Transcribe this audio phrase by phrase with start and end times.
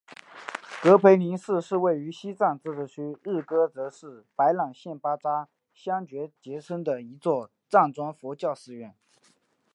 [0.81, 8.95] 格培林寺是位于西藏自治区日喀则市白朗县巴扎乡觉杰村的一座藏传佛教寺院。